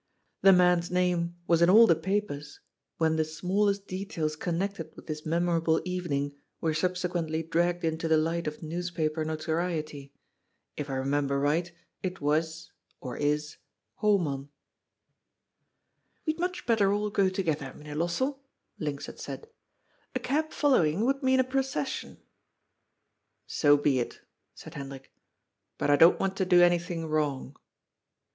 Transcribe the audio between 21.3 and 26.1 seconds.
a procession." «So be it," said Hendrik. «But I